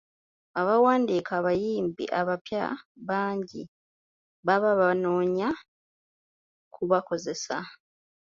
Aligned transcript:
Abawandiika 0.59 1.31
abayimbi 1.39 2.03
abapya 2.19 2.63
bangi 3.07 3.61
baba 4.47 4.69
babanoonya 4.75 5.49
kubakozesa. 6.73 7.55